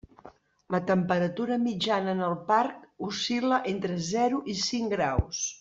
[0.75, 5.49] La temperatura mitjana en el Parc oscil·la entre zero i cinc graus.